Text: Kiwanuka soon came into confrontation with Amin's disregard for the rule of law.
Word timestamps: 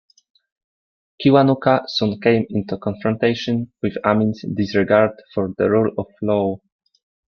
Kiwanuka 1.21 1.83
soon 1.85 2.19
came 2.19 2.47
into 2.49 2.75
confrontation 2.79 3.71
with 3.83 3.97
Amin's 4.03 4.41
disregard 4.55 5.11
for 5.31 5.53
the 5.59 5.69
rule 5.69 5.93
of 5.95 6.07
law. 6.23 6.57